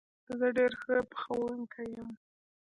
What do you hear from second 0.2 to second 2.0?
زه ډېر ښه پخوونکی